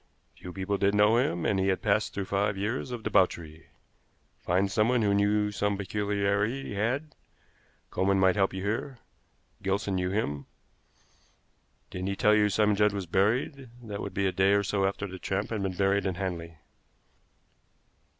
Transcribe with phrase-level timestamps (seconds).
[0.35, 3.67] "Few people did know him, and he had passed through five years of debauchery.
[4.39, 7.13] Find someone who knew of some peculiarity he had.
[7.91, 8.97] Coleman might help you here.
[9.61, 10.47] Gilson knew him.
[11.91, 13.69] Didn't he tell you Simon Judd was buried?
[13.83, 16.57] That would be a day or so after the tramp had been buried in Hanley."